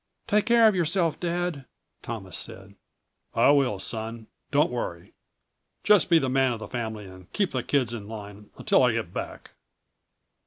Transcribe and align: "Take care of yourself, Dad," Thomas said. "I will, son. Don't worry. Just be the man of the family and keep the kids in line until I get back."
"Take 0.25 0.47
care 0.47 0.67
of 0.67 0.73
yourself, 0.73 1.19
Dad," 1.19 1.65
Thomas 2.01 2.35
said. 2.35 2.73
"I 3.35 3.51
will, 3.51 3.77
son. 3.77 4.25
Don't 4.49 4.71
worry. 4.71 5.13
Just 5.83 6.09
be 6.09 6.17
the 6.17 6.27
man 6.27 6.53
of 6.53 6.59
the 6.59 6.67
family 6.67 7.05
and 7.05 7.31
keep 7.33 7.51
the 7.51 7.61
kids 7.61 7.93
in 7.93 8.07
line 8.07 8.49
until 8.57 8.81
I 8.81 8.93
get 8.93 9.13
back." 9.13 9.51